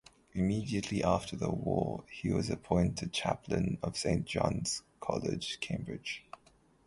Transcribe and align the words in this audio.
Immediately 0.33 1.03
after 1.03 1.35
the 1.35 1.51
war 1.51 2.05
he 2.09 2.31
was 2.33 2.49
appointed 2.49 3.13
Chaplain 3.13 3.77
of 3.83 3.95
Saint 3.95 4.25
John's 4.25 4.81
College, 4.99 5.59
Cambridge. 5.59 6.25